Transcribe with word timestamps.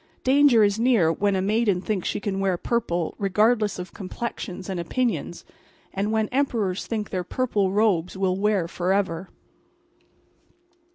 Danger 0.23 0.63
is 0.63 0.79
near 0.79 1.13
when 1.13 1.35
a 1.35 1.43
maiden 1.43 1.79
thinks 1.79 2.09
she 2.09 2.19
can 2.19 2.39
wear 2.39 2.57
purple 2.57 3.13
regardless 3.19 3.77
of 3.77 3.93
complexions 3.93 4.67
and 4.67 4.79
opinions; 4.79 5.45
and 5.93 6.11
when 6.11 6.27
Emperors 6.29 6.87
think 6.87 7.11
their 7.11 7.23
purple 7.23 7.71
robes 7.71 8.17
will 8.17 8.35
wear 8.39 8.67
forever. 8.67 9.29